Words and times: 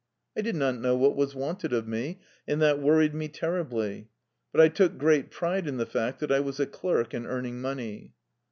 I 0.35 0.41
did 0.41 0.55
not 0.55 0.79
know 0.79 0.95
what 0.97 1.15
was 1.15 1.35
wanted 1.35 1.71
of 1.73 1.87
me, 1.87 2.21
and 2.47 2.59
that 2.59 2.81
worried 2.81 3.13
me 3.13 3.27
terribly. 3.27 4.07
But 4.51 4.61
I 4.61 4.67
took 4.67 4.97
great 4.97 5.29
pride 5.29 5.67
in 5.67 5.77
the 5.77 5.85
fact 5.85 6.19
that 6.21 6.31
I 6.31 6.39
was 6.39 6.59
a 6.59 6.65
clerk 6.65 7.13
and 7.13 7.27
earning 7.27 7.61
money. 7.61 8.13